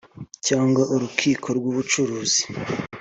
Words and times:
cyangwa 0.47 0.81
uw’urukiko 0.85 1.47
rw’ubucuruzi 1.57 2.41